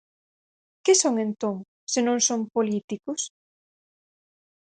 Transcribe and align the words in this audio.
¿Que 0.83 0.93
son 1.01 1.15
entón, 1.27 1.57
se 1.91 1.99
non 2.07 2.17
son 2.27 2.41
políticos? 2.55 3.21